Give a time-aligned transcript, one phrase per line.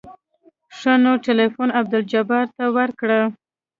[0.77, 3.19] ښه نو ټېلفون عبدالجبار ته ورکه.